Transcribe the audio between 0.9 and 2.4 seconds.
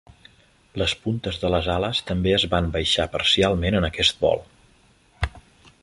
puntes de les ales també